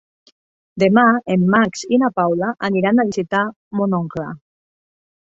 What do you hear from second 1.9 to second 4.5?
i na Paula aniran a visitar mon oncle.